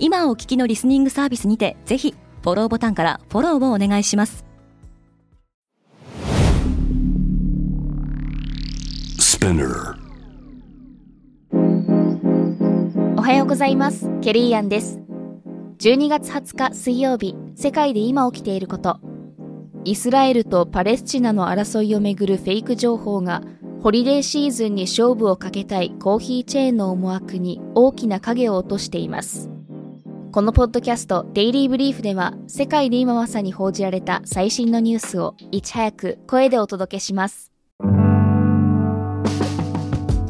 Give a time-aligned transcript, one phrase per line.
[0.00, 4.44] 今お聞きのリスニングサービスにてぜひフォローボタンからフォローをお願いします。
[13.16, 14.08] おはようございます。
[14.20, 15.00] ケリーアンです。
[15.78, 19.00] 12月20日水曜日世界で今起きていること。
[19.84, 23.42] イスラエルとパレスチナの争いをめぐるフェイク情報が
[23.82, 29.50] ホリデーシーズンに勝負をかけたいコーヒーチェーンの思惑に大きな影を落としています
[30.30, 37.50] このポッドキャストデイリーブリーフでは世界で今まさに報じられた最新のニュースをいち早く声でお届けします。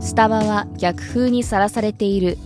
[0.00, 2.38] スタバは逆風にさらされている。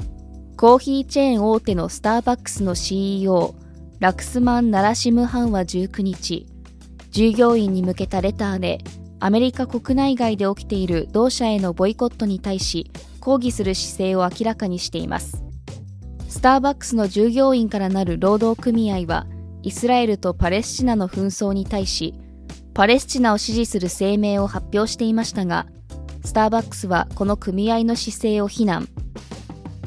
[0.57, 3.55] コーヒーチェーン大手のスターバックスの CEO
[4.01, 6.47] ラクスマン・ナラシムハンは19日
[7.11, 8.79] 従業員に向けたレターで
[9.21, 15.46] アメリカ国内外で起きている同社へのボイコットに対し抗議する姿勢を明らかにしています。
[16.37, 19.27] スターバックスの従業員からなる労働組合は
[19.63, 22.13] イスラエルとパレスチナの紛争に対し
[22.75, 25.67] パレスチナを支持する声明を発表していましたが
[26.27, 28.87] スターバックスはこの組合の姿勢を非難。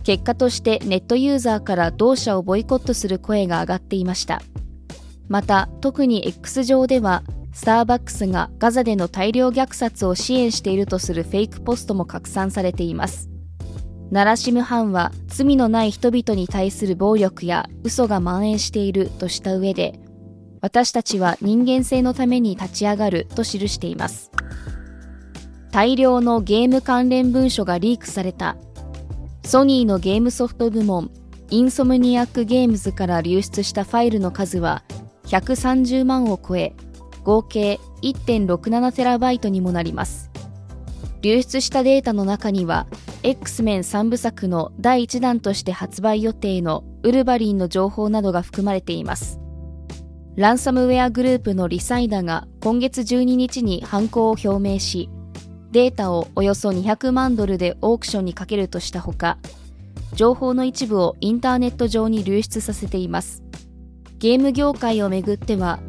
[0.04, 4.42] 結果としてネットユーザーから同社をボイコットする声が上がっていました。
[5.28, 7.22] また特に X 上では
[7.54, 13.29] スターバックスがガザでの大量虐殺を支援しているとするフェイクポストも拡散されています。
[14.12, 20.00] ナラシムハンは罪のない人々に対する暴力や嘘が蔓延しているとした上で
[20.62, 24.32] 私たちは人間性のために立ち上がると記しています。
[25.72, 28.58] 大量のゲーム関連文書がリークされた。
[29.44, 31.12] ソニーのゲームソフト部門
[31.50, 34.84] インソムニアックゲームズから流出したファイルの数は
[35.26, 36.76] 130万を超え
[37.24, 40.30] 合計 1.67TB にもなります。
[41.22, 42.86] 流出したデータの中には
[43.22, 49.40] X メン3部作の第1弾として発売予定のウルヴァリンの情報などが含まれています。
[50.38, 55.10] ランサムウェアグループのリサイダが今月12日に犯行を表明し
[55.72, 59.38] データをおよそ200万ドルでオークションにかけるとしたほか
[60.14, 63.44] 情報の一部をインターネット上に流出させています。
[64.18, 65.80] ゲーム業界をめぐっては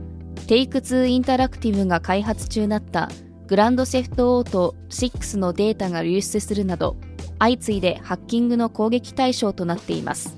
[0.48, 3.08] テイク2インタラクティブが開発中だった
[3.46, 6.96] グランドセフトオート6のデータが流出するなど
[7.40, 10.36] 相次いでハッキングの攻撃対象となっています。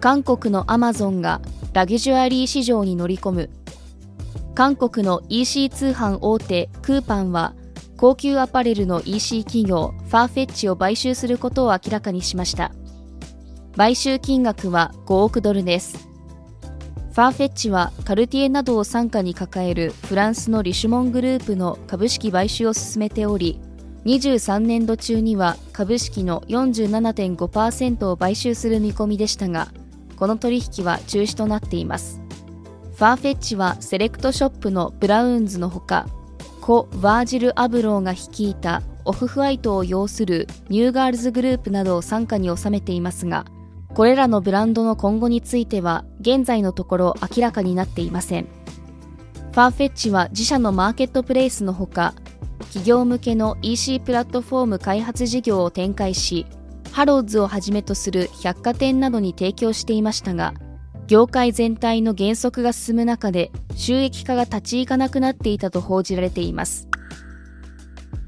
[0.00, 1.40] 韓国のアマゾンが
[1.72, 3.50] ラグジュアリー市場に乗り込む。
[4.54, 7.54] 韓国の EC 通販大手クーパンは
[7.96, 12.72] 高級アパレルの EC 企業ファーフェッチを買収することを明らかにしました。
[13.76, 16.08] 買収金額は5億ドルです。
[17.12, 23.60] ファーフェッチはカルティエなどを傘下に抱えるフランスのリシュモングループの株式買収を進めており
[24.04, 29.68] 23年度中には株式の47.5%を買収する見込みでしたが
[30.16, 32.20] この取引は中止となっています。
[32.94, 36.06] ファーフェッチはセレクトショップのブラウンズのほか
[36.60, 43.46] 故バージル・アブローが率いたオフホワイトを擁するニューガールズグループなどを傘下に収めていますが
[43.94, 48.44] これらのブランドの今後については現在のところ明らかになっていません。
[48.44, 52.14] ファーフェッチは自社のマーケットプレイスのほか
[52.70, 56.46] 企業向けの EC プラットフォーム開発事業を展開し
[56.92, 60.54] ハローズをはじめとする百貨店などに提供していましたが
[61.10, 66.86] 業界全体の減速が進む中で収益化が立ち行かなくなっていたと報じられています。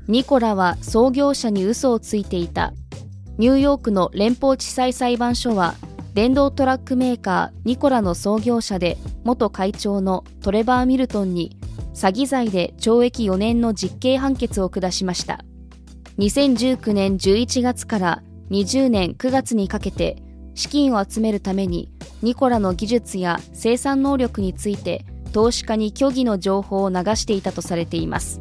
[0.08, 2.72] ニコラは創業者に嘘をついていた。
[3.38, 5.74] ニューヨークの連邦地裁裁判所は
[6.14, 11.56] 電動トラックメーカーニコラの創業者で元会長のトレバー・ミルトンに
[11.94, 15.44] 詐欺罪で懲役4年の実刑判決を下しました。
[16.18, 20.22] 2019年11月から20年9月にかけて
[20.54, 21.90] 資金を集めるために
[22.22, 28.40] ニコラの技術や生産能力について投資家に虚偽の情報を流していたとされています。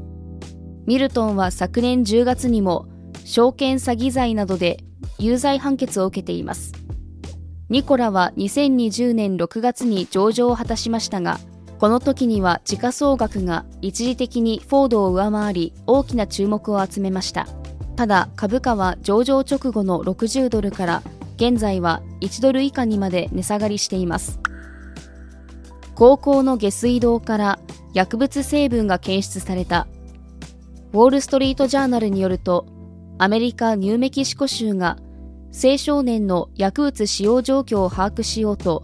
[0.86, 2.88] ミルトンは昨年10月にも
[3.24, 4.84] 証券詐欺罪などで
[5.18, 6.74] 有罪判決を受けています。
[7.70, 11.40] ニコラは2020年6月に上場を果たしましたが
[11.82, 17.48] この時には時価総額が一時的にフォードを上回り大きな注目を集めました
[17.98, 21.04] ただ株価は上場直後の60ドルから
[21.36, 24.40] 現在は1ドル以下にまで値下がりしています
[26.02, 27.60] 高校の下水道から
[27.94, 29.88] 薬物成分が検出された。
[30.94, 32.66] ウォール・ストリート・ジャーナルによると、
[33.18, 34.98] アメリカ・ニューメキシコ州が
[35.54, 38.84] 青少年の薬物使用状況を把握しようと、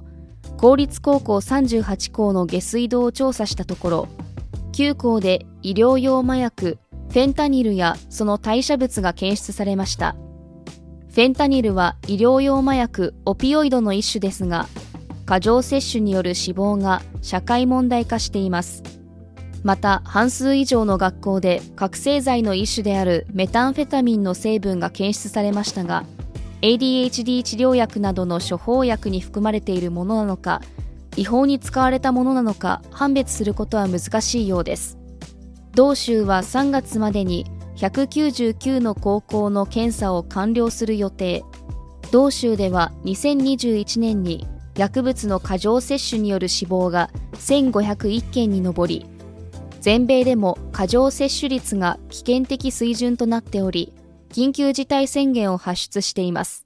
[0.57, 4.07] 公立高校38校の下水道を調査したところ、
[4.73, 10.15] 9校で医療用麻薬フェンタニルやその代謝物が検出されました。
[11.09, 14.67] フェンタニルは医療用麻薬オピオイドの一種ですが、
[15.25, 18.83] 過剰摂取による死亡が社会問題化しています。
[19.63, 26.03] また、半数以上の学校で覚醒剤の一種であるメタンフェタミンの成分が検出されましたが、
[26.61, 30.61] ADHD 治療薬などの処方薬に含まれているものなのか、
[31.15, 34.97] 違法に使われたものなのか判別することは難しいようです。
[35.73, 37.45] 同州は3月までに
[37.75, 41.43] 199の高校の検査を完了する予定。
[42.11, 49.05] 同州では2021年に薬物の過剰摂取による死亡が1501件に上り、
[49.81, 53.93] 全米でも過剰摂取率が危険的水準となっており、
[54.29, 56.65] 緊急事態宣言を発出しています。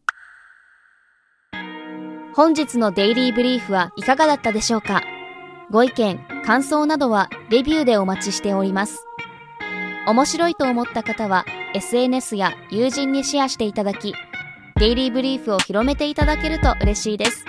[2.33, 5.03] 本日のデイリーブリーフはいかがだったでしょうか？
[5.69, 9.05] ご意見、感想などはレビューでお待ちしております。
[10.07, 14.13] 面白いと思った方は SNS や友人にシェアしていただき、
[14.77, 17.45] デイリーブリーフを広めていただけると嬉しいです。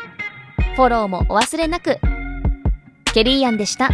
[0.76, 1.98] フォローもお忘れなく。
[3.14, 3.86] ケリーアンでした。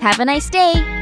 [0.00, 1.01] Have a nice day!